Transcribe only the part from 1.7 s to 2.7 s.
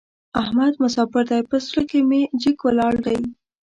کې مې جګ